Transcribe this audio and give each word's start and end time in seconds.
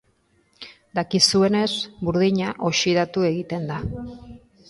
Dakizuenez, 0.99 1.67
burdina 2.09 2.53
oxidatu 2.71 3.27
egiten 3.31 3.71
da. 3.73 3.79